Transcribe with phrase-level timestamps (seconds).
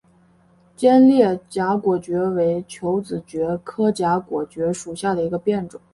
[0.75, 5.79] 尖裂荚果蕨为球子蕨科荚果蕨属下的一个变种。